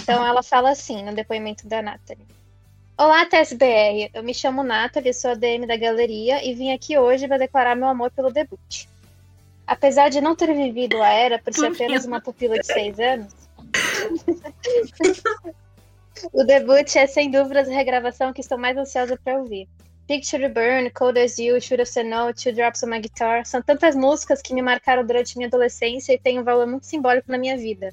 [0.00, 2.24] Então ela fala assim no depoimento da Nathalie.
[2.96, 4.10] Olá, TSBR.
[4.14, 7.76] Eu me chamo Nathalie, sou a DM da galeria e vim aqui hoje para declarar
[7.76, 8.86] meu amor pelo debut.
[9.66, 13.34] Apesar de não ter vivido a era por ser apenas uma pupila de seis anos,
[16.32, 19.68] o debut é sem dúvidas a regravação que estou mais ansiosa para ouvir.
[20.08, 23.44] Picture to Burn, Cold as You, Should Have Said No, Two Drops on My Guitar
[23.44, 27.30] são tantas músicas que me marcaram durante minha adolescência e têm um valor muito simbólico
[27.30, 27.92] na minha vida.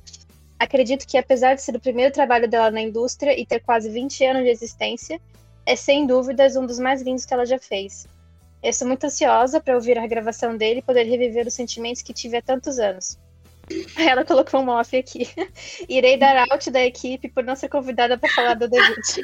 [0.57, 4.23] Acredito que, apesar de ser o primeiro trabalho dela na indústria e ter quase 20
[4.23, 5.19] anos de existência,
[5.65, 8.07] é sem dúvidas um dos mais lindos que ela já fez.
[8.63, 12.13] Eu estou muito ansiosa para ouvir a regravação dele e poder reviver os sentimentos que
[12.13, 13.19] tive há tantos anos.
[13.97, 15.28] Ela colocou um off aqui.
[15.89, 19.21] Irei dar out da equipe por não ser convidada para falar do debut.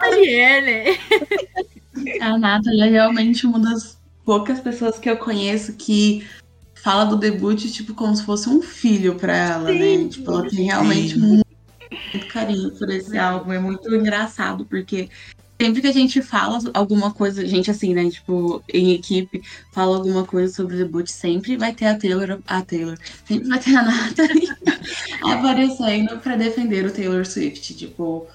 [0.00, 0.84] Nathalie, né?
[2.20, 6.26] A Nathalie é realmente uma das poucas pessoas que eu conheço que
[6.82, 10.08] fala do debut, tipo, como se fosse um filho pra ela, né?
[10.08, 11.20] Tipo, ela tem realmente Sim.
[11.20, 11.46] muito,
[12.12, 13.52] muito carinho por esse álbum.
[13.52, 15.08] É muito engraçado, porque
[15.60, 18.08] sempre que a gente fala alguma coisa, gente assim, né?
[18.08, 19.42] Tipo, em equipe,
[19.72, 22.96] fala alguma coisa sobre o debut, sempre vai ter a Taylor, a Taylor,
[23.26, 24.48] sempre vai ter a Nathalie
[25.22, 27.74] aparecendo pra defender o Taylor Swift.
[27.74, 28.26] Tipo,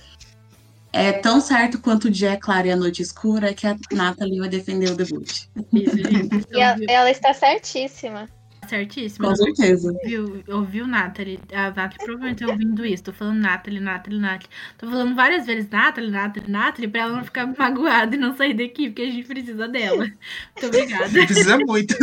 [0.94, 4.40] é tão certo quanto o dia é claro e a noite escura que a Nathalie
[4.40, 5.48] vai defender o debut.
[5.74, 8.30] E ela, ela está certíssima.
[8.68, 9.28] Certíssimo.
[9.28, 9.92] Com certeza.
[9.92, 11.40] Ouviu, ouviu Nathalie?
[11.54, 13.04] A Nathalie provavelmente tá ouvindo isso.
[13.04, 14.50] Tô falando Nathalie, Nathalie, Nathalie.
[14.78, 18.54] Tô falando várias vezes Nathalie, Nathalie, Nathalie, pra ela não ficar magoada e não sair
[18.54, 20.06] daqui, porque a gente precisa dela.
[20.06, 21.10] Muito obrigada.
[21.26, 21.96] Precisa muito.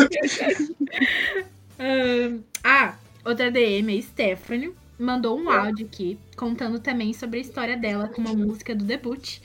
[2.64, 2.94] Ah,
[3.24, 8.20] outra DM, a Stephanie, mandou um áudio aqui, contando também sobre a história dela com
[8.20, 9.40] uma música do debut.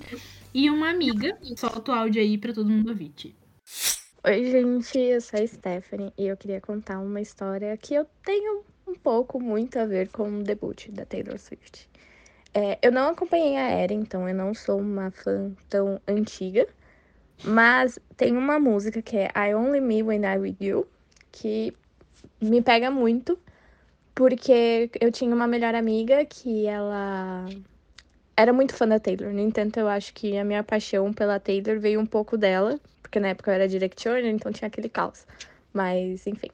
[0.53, 3.11] E uma amiga, solta o áudio aí pra todo mundo ouvir.
[4.27, 8.61] Oi, gente, eu sou a Stephanie e eu queria contar uma história que eu tenho
[8.85, 11.89] um pouco muito a ver com o debut da Taylor Swift.
[12.53, 16.67] É, eu não acompanhei a era, então eu não sou uma fã tão antiga,
[17.41, 20.85] mas tem uma música que é I Only Me When I With You,
[21.31, 21.73] que
[22.41, 23.39] me pega muito,
[24.13, 27.45] porque eu tinha uma melhor amiga que ela
[28.35, 29.31] era muito fã da Taylor.
[29.31, 33.19] No entanto, eu acho que a minha paixão pela Taylor veio um pouco dela, porque
[33.19, 35.25] na época eu era directioner, então tinha aquele caos.
[35.73, 36.49] Mas, enfim.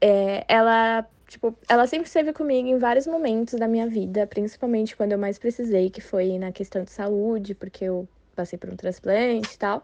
[0.00, 5.12] É, ela, tipo, ela sempre esteve comigo em vários momentos da minha vida, principalmente quando
[5.12, 9.54] eu mais precisei, que foi na questão de saúde, porque eu passei por um transplante
[9.54, 9.82] e tal.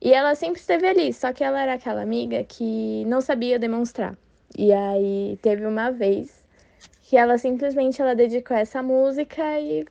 [0.00, 4.16] E ela sempre esteve ali, só que ela era aquela amiga que não sabia demonstrar.
[4.56, 6.44] E aí teve uma vez
[7.02, 9.86] que ela simplesmente ela dedicou essa música e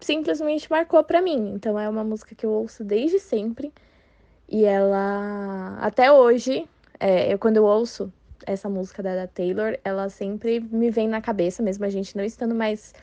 [0.00, 1.52] simplesmente marcou pra mim.
[1.54, 3.72] Então é uma música que eu ouço desde sempre.
[4.48, 8.12] E ela até hoje, é, eu quando eu ouço
[8.46, 12.24] essa música da, da Taylor, ela sempre me vem na cabeça, mesmo a gente não
[12.24, 12.94] estando mais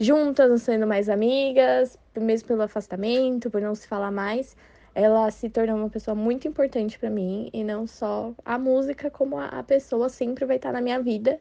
[0.00, 4.56] juntas, não sendo mais amigas, mesmo pelo afastamento, por não se falar mais,
[4.94, 9.38] ela se tornou uma pessoa muito importante pra mim e não só a música, como
[9.38, 11.38] a, a pessoa sempre vai estar na minha vida.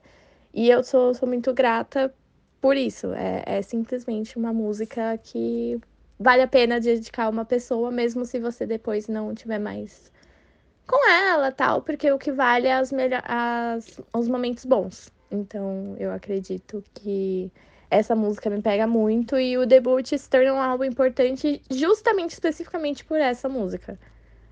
[0.54, 2.14] E eu sou, sou muito grata
[2.62, 3.14] por isso.
[3.14, 5.80] É, é simplesmente uma música que
[6.20, 10.12] vale a pena dedicar uma pessoa, mesmo se você depois não tiver mais
[10.88, 12.92] com ela tal, porque o que vale é as
[13.24, 15.12] as, os momentos bons.
[15.32, 17.52] Então eu acredito que
[17.90, 23.06] essa música me pega muito e o debut se torna um álbum importante justamente especificamente
[23.06, 24.00] por essa música.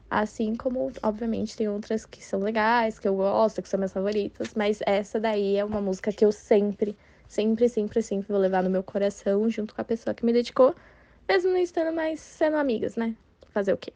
[0.10, 4.54] Assim como, obviamente, tem outras que são legais, que eu gosto, que são minhas favoritas,
[4.56, 6.96] mas essa daí é uma música que eu sempre,
[7.28, 10.76] sempre, sempre, sempre vou levar no meu coração, junto com a pessoa que me dedicou,
[11.28, 13.16] mesmo não estando mais sendo amigas, né?
[13.52, 13.92] Fazer o quê?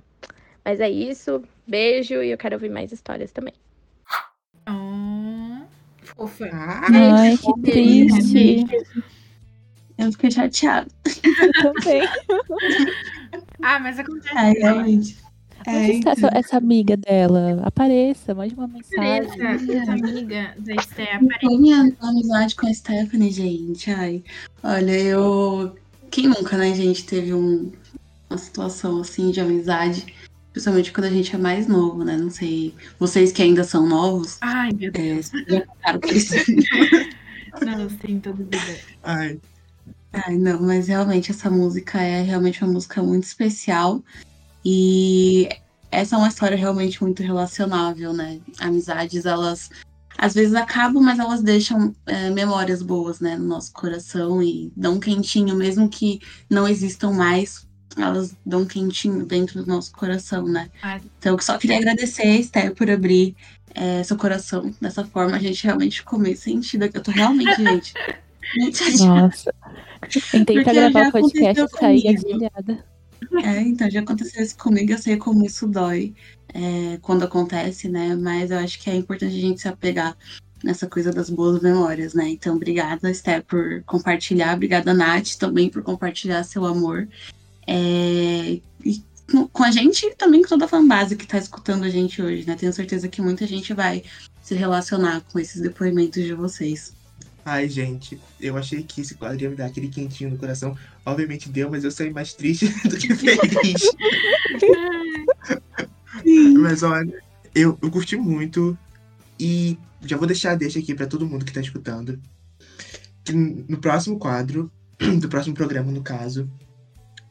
[0.64, 3.54] Mas é isso, beijo e eu quero ouvir mais histórias também.
[4.70, 5.66] Oh,
[6.04, 6.50] fofa.
[6.52, 8.66] Ai, que triste.
[9.98, 10.88] Eu fiquei chateada.
[11.64, 12.02] Eu também.
[13.62, 14.60] Ah, mas acontece.
[14.60, 15.18] Realmente.
[15.66, 17.62] É, Onde está essa, essa amiga dela?
[17.64, 19.42] Apareça, mande uma mensagem.
[19.44, 21.20] Essa, essa amiga da Esté.
[21.42, 23.92] Foi minha amizade com a Stephanie, gente.
[23.92, 24.24] Ai,
[24.64, 25.76] olha, eu.
[26.12, 27.72] Quem nunca, né, gente, teve um-
[28.30, 30.14] uma situação assim de amizade,
[30.52, 32.18] principalmente quando a gente é mais novo, né?
[32.18, 32.74] Não sei.
[33.00, 35.32] Vocês que ainda são novos, Ai, meu Deus.
[35.34, 36.34] é, já passaram por isso.
[37.66, 38.80] Não, tem toda vida.
[39.04, 39.40] Ai,
[40.14, 44.04] Ai, não, mas realmente essa música é realmente uma música muito especial.
[44.64, 45.50] E
[45.92, 48.40] essa é uma história realmente muito relacionável, né?
[48.60, 49.70] Amizades, elas
[50.18, 54.96] às vezes acabam, mas elas deixam é, memórias boas, né, no nosso coração e dão
[54.96, 60.48] um quentinho, mesmo que não existam mais, elas dão um quentinho dentro do nosso coração,
[60.48, 60.70] né?
[60.82, 61.02] Ai.
[61.20, 63.36] Então eu só queria agradecer a Esther por abrir
[63.74, 65.36] é, seu coração dessa forma.
[65.36, 67.94] A gente realmente ficou meio sentida, que eu tô realmente, gente,
[68.56, 69.06] muito.
[69.06, 69.54] Nossa.
[70.32, 72.86] Tentei gravar o podcast e saí agilhada.
[73.44, 76.14] É, então já aconteceu isso comigo, eu sei como isso dói
[76.60, 78.16] é, quando acontece, né?
[78.16, 80.18] Mas eu acho que é importante a gente se apegar
[80.64, 82.30] nessa coisa das boas memórias, né?
[82.30, 84.56] Então, obrigada, Esther, por compartilhar.
[84.56, 87.08] Obrigada, Nath, também por compartilhar seu amor.
[87.68, 91.84] É, e com- com a gente e também com toda a fanbase que tá escutando
[91.84, 92.56] a gente hoje, né?
[92.56, 94.04] Tenho certeza que muita gente vai
[94.42, 96.92] se relacionar com esses depoimentos de vocês.
[97.46, 100.76] ai, gente, eu achei que esse quadro ia me dar aquele quentinho no coração.
[101.06, 103.82] Obviamente deu, mas eu saí mais triste do que feliz.
[106.60, 107.22] Mas olha,
[107.54, 108.78] eu, eu curti muito
[109.40, 112.20] e já vou deixar a deixa aqui pra todo mundo que tá escutando.
[113.24, 114.72] Que no próximo quadro,
[115.20, 116.50] do próximo programa, no caso,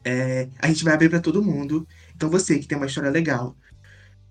[0.03, 1.87] é, a gente vai abrir pra todo mundo.
[2.15, 3.55] Então você que tem uma história legal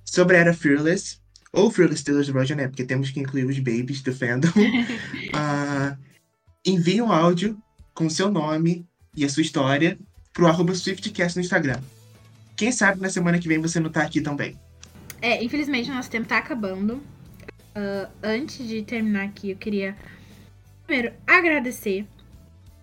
[0.04, 1.18] sobre a era Fearless,
[1.52, 2.68] ou Fearless Taylor's Version, né?
[2.68, 4.48] Porque temos que incluir os babies do fandom.
[5.32, 5.96] Ah,
[6.64, 7.58] envie um áudio
[7.92, 9.98] com o seu nome e a sua história
[10.32, 11.80] pro arroba SwiftCast no Instagram.
[12.56, 14.58] Quem sabe na semana que vem você não tá aqui também.
[15.20, 17.02] É, infelizmente nosso tempo tá acabando.
[17.76, 19.94] Ah, antes de terminar aqui, eu queria
[20.86, 22.06] primeiro agradecer.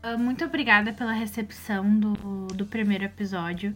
[0.04, 2.14] Ah, muito obrigada pela recepção do,
[2.48, 3.76] do primeiro episódio.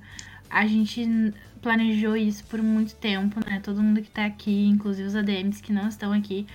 [0.49, 3.59] A gente planejou isso por muito tempo, né?
[3.63, 6.45] Todo mundo que tá aqui, inclusive os ADMs que não estão aqui.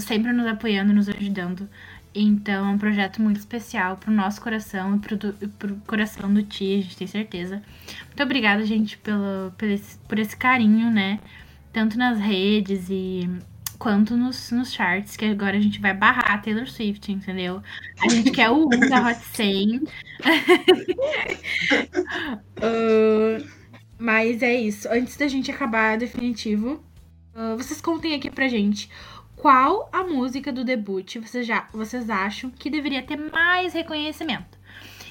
[0.00, 1.68] sempre nos apoiando, nos ajudando.
[2.14, 6.42] Então é um projeto muito especial pro nosso coração e pro, do- pro coração do
[6.44, 7.60] Ti, a gente tem certeza.
[8.06, 11.18] Muito obrigada, gente, pelo, pelo esse- por esse carinho, né?
[11.72, 13.28] Tanto nas redes e
[13.80, 17.60] quanto nos, nos charts, que agora a gente vai barrar a Taylor Swift, entendeu?
[18.00, 19.82] A gente quer o 1 da Hot 100.
[22.60, 23.38] Ah,
[23.98, 24.88] mas é isso.
[24.90, 26.82] Antes da gente acabar definitivo,
[27.34, 28.88] ah, vocês contem aqui pra gente
[29.44, 34.58] qual a música do debut vocês, já, vocês acham que deveria ter mais reconhecimento.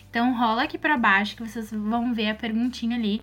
[0.10, 3.22] Então rola aqui pra baixo que vocês vão ver a perguntinha ali.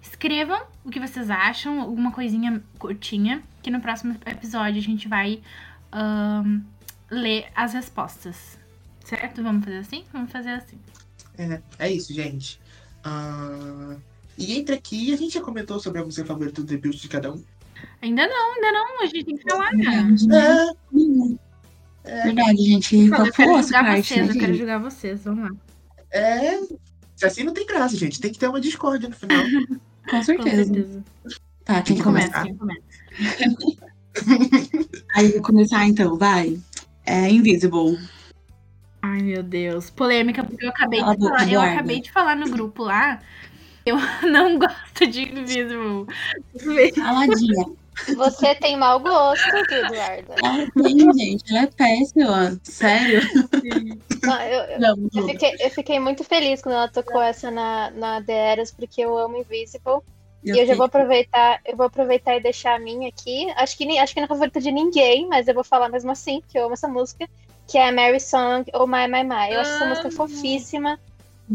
[0.00, 5.40] Escrevam o que vocês acham, alguma coisinha curtinha, que no próximo episódio a gente vai
[5.92, 6.62] ahn,
[7.08, 8.58] ler as respostas.
[9.04, 9.44] Certo?
[9.44, 10.04] Vamos fazer assim?
[10.12, 10.78] Vamos fazer assim.
[11.38, 12.60] É, é isso, gente.
[13.04, 13.94] Ah,
[14.36, 17.32] e entre aqui, a gente já comentou sobre a música favorita do debut de cada
[17.32, 17.44] um.
[18.00, 19.02] Ainda não, ainda não.
[19.02, 20.74] A gente tem que falar, né?
[22.04, 23.08] É, Verdade, gente.
[23.08, 25.24] Fala, eu quero julgar parte, vocês, né, eu quero julgar vocês.
[25.24, 25.56] Vamos lá.
[26.12, 26.58] é.
[27.14, 28.20] Se assim não tem graça, gente.
[28.20, 29.44] Tem que ter uma discórdia no final.
[30.10, 30.64] Com Com certeza.
[30.64, 31.04] certeza.
[31.64, 32.32] Tá, quem Quem começa?
[32.32, 32.44] começa?
[32.44, 33.92] Quem começa?
[35.14, 36.58] Aí eu vou começar então, vai.
[37.06, 37.98] É Invisible.
[39.00, 39.90] Ai, meu Deus.
[39.90, 41.52] Polêmica, porque eu acabei de falar.
[41.52, 43.20] Eu acabei de falar no grupo lá.
[43.84, 43.96] Eu
[44.30, 46.06] não gosto de Invisible.
[47.04, 47.66] Aladinha.
[48.16, 50.34] Você tem mau gosto, Eduarda.
[50.42, 51.44] Ela tem, gente.
[51.50, 52.60] Ela é péssima.
[52.62, 53.20] Sério.
[54.22, 55.28] Não, eu, eu- Não, eu não.
[55.28, 59.16] fiquei, eu fiquei muito feliz quando ela tocou essa na, na The Eras, porque eu
[59.18, 60.00] amo Invisible.
[60.44, 63.48] E eu já vou aproveitar, eu vou aproveitar e deixar a minha aqui.
[63.56, 66.42] Acho que, acho que não é favorita de ninguém, mas eu vou falar mesmo assim,
[66.48, 67.28] que eu amo essa música,
[67.68, 69.52] que é Mary Song ou My My My.
[69.52, 70.98] Eu acho essa música fofíssima.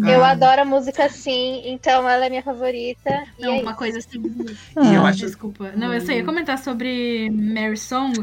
[0.05, 0.31] Eu Ah.
[0.31, 3.23] adoro a música assim, então ela é minha favorita.
[3.39, 3.79] E Não, é uma isso.
[3.79, 4.21] coisa assim.
[4.21, 5.19] E eu Ah, acho.
[5.25, 5.71] Desculpa.
[5.75, 8.13] Não, eu só ia comentar sobre Mary Song,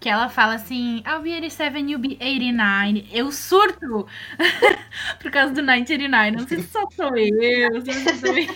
[0.00, 3.06] que ela fala assim, I'll be 87, you'll be 89.
[3.12, 4.06] Eu surto
[5.20, 6.30] por causa do 1989.
[6.36, 8.46] Não sei se só sou eu, não sei se sou eu.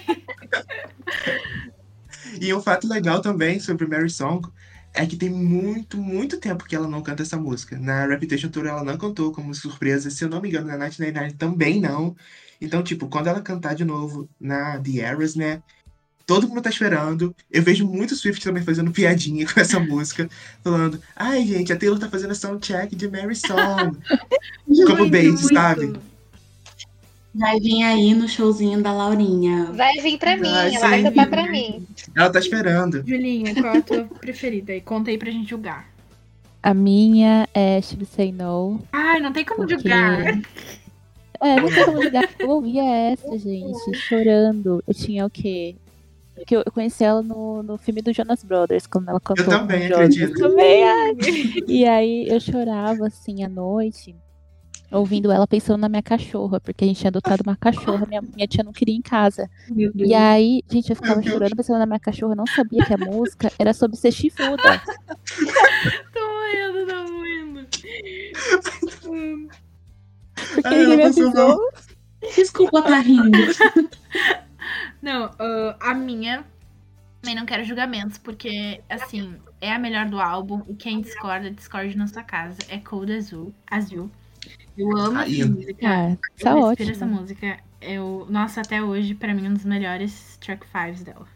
[2.40, 4.46] E um fato legal também sobre Mary Song
[4.92, 7.78] é que tem muito, muito tempo que ela não canta essa música.
[7.78, 11.34] Na Reputation Tour ela não cantou como surpresa, se eu não me engano, na 1999
[11.34, 12.16] também não.
[12.60, 15.62] Então, tipo, quando ela cantar de novo na The Eras, né?
[16.26, 17.34] Todo mundo tá esperando.
[17.50, 20.28] Eu vejo muito Swift também fazendo piadinha com essa música,
[20.62, 23.98] falando: Ai, gente, a Taylor tá fazendo soundcheck de Mary Song.
[24.86, 25.54] Como muito.
[25.54, 25.92] sabe?
[27.34, 29.66] Vai vir aí no showzinho da Laurinha.
[29.72, 31.86] Vai vir pra mim, Vai ela vai cantar pra mim.
[32.16, 33.04] Ela tá esperando.
[33.06, 34.74] Julinha, qual é a tua preferida?
[34.74, 35.88] E conta aí pra gente julgar.
[36.62, 38.80] A minha é Should Say No.
[38.92, 39.74] Ai, não tem como Porque...
[39.74, 40.40] julgar.
[41.40, 42.28] É, não sei como julgar.
[42.38, 44.82] Eu ouvia essa, gente, chorando.
[44.86, 45.76] Eu tinha o quê?
[46.34, 49.44] Porque eu eu conheci ela no, no filme do Jonas Brothers, quando ela cantou.
[49.44, 50.34] Eu também, acredito.
[50.34, 51.16] Também, ai.
[51.66, 54.14] E aí eu chorava, assim, à noite,
[54.90, 58.46] ouvindo ela pensando na minha cachorra, porque a gente tinha adotado uma cachorra, minha, minha
[58.46, 59.48] tia não queria em casa.
[59.94, 63.52] E aí, gente, eu ficava chorando pensando na minha cachorra, não sabia que a música
[63.58, 64.62] era sobre ser chifruda.
[66.12, 67.66] Tô morrendo, tô morrendo.
[70.54, 71.58] Porque Ai, ninguém me avisou.
[72.34, 73.30] Desculpa tá rindo.
[75.00, 76.44] Não, ah, a minha.
[77.22, 80.62] Também não quero julgamentos, porque, assim, é a melhor do álbum.
[80.66, 82.58] E quem discorda, discorde na sua casa.
[82.68, 83.54] É Cold Azul.
[83.70, 84.10] Azul.
[84.80, 85.44] Eu amo essa Aí.
[85.44, 85.88] música.
[85.88, 87.06] Ah, Eu tá essa ótimo.
[87.06, 87.58] música.
[87.80, 91.26] Eu, nossa, até hoje, pra mim, um dos melhores track fives dela.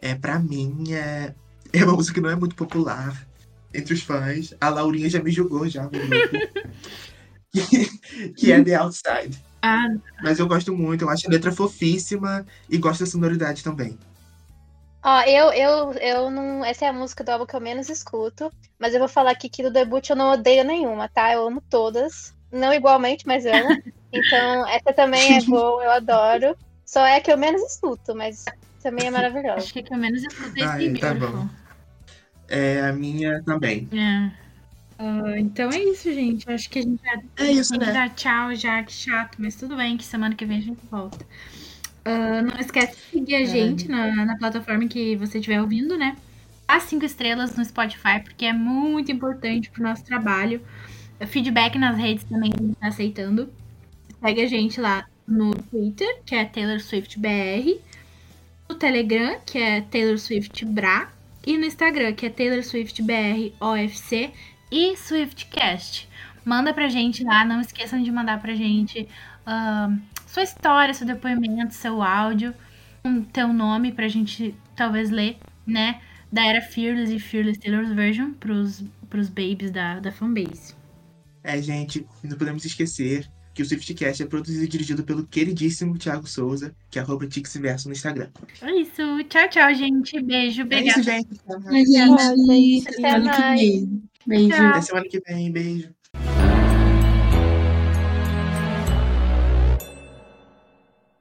[0.00, 1.34] É, pra mim, é,
[1.72, 3.26] é uma música que não é muito popular
[3.74, 4.54] entre os fãs.
[4.60, 5.88] A Laurinha já me julgou já
[8.36, 9.38] que é The Outside.
[9.62, 9.86] Ah,
[10.22, 13.96] Mas eu gosto muito, eu acho a letra fofíssima e gosto da sonoridade também.
[15.04, 16.64] Ó, eu, eu, eu não.
[16.64, 18.52] Essa é a música do álbum que eu menos escuto.
[18.78, 21.32] Mas eu vou falar aqui que do debut eu não odeio nenhuma, tá?
[21.32, 22.34] Eu amo todas.
[22.52, 23.76] Não igualmente, mas amo.
[24.12, 26.56] Então, essa também é boa, eu adoro.
[26.84, 28.44] Só é a que eu menos escuto, mas
[28.82, 29.56] também é maravilhosa.
[29.56, 31.32] acho que a que eu menos escutei Ai, esse tá Beautiful.
[31.32, 31.48] bom.
[32.48, 33.88] É a minha também.
[33.92, 34.32] É.
[34.98, 36.50] Ah, então é isso, gente.
[36.50, 37.92] Acho que a gente vai É isso, tem que né?
[37.92, 41.26] dar tchau já, que chato, mas tudo bem, que semana que vem a gente volta.
[42.04, 46.16] Ah, não esquece de seguir a gente na, na plataforma que você estiver ouvindo, né?
[46.68, 50.62] Dá cinco estrelas no Spotify, porque é muito importante pro nosso trabalho.
[51.26, 53.52] Feedback nas redes também a gente tá aceitando.
[54.20, 57.80] Segue a gente lá no Twitter, que é Taylor Swift BR.
[58.68, 61.10] No Telegram, que é Taylor Swift Bra.
[61.46, 64.32] E no Instagram, que é Taylor Swift BR OFC
[64.70, 66.08] e SwiftCast.
[66.44, 69.08] Manda pra gente lá, não esqueçam de mandar pra gente
[69.44, 72.54] ahn, sua história, seu depoimento, seu áudio,
[73.04, 76.00] um teu nome pra gente talvez ler, né?
[76.32, 80.74] da era Fearless e Fearless Taylor's Version pros, pros babies da, da fanbase.
[81.44, 86.26] É, gente, não podemos esquecer que o Swiftcast é produzido e dirigido pelo queridíssimo Thiago
[86.26, 88.30] Souza, que é arroba Tixiverso no Instagram.
[88.62, 89.02] É isso.
[89.28, 90.22] Tchau, tchau, gente.
[90.22, 90.62] Beijo.
[90.62, 90.88] É Obrigada.
[90.88, 91.28] isso, gente.
[91.70, 93.60] Gente, Até semana que mais.
[93.60, 94.02] vem.
[94.26, 94.54] Beijo.
[94.54, 95.52] Até semana que vem.
[95.52, 95.94] Beijo.